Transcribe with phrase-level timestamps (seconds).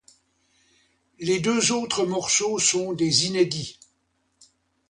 [1.19, 3.77] Les deux autres morceaux sont des inédits.